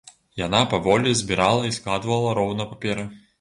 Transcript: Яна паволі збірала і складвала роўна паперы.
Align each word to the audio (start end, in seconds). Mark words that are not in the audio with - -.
Яна 0.45 0.61
паволі 0.71 1.13
збірала 1.19 1.67
і 1.69 1.75
складвала 1.79 2.33
роўна 2.41 2.69
паперы. 2.73 3.07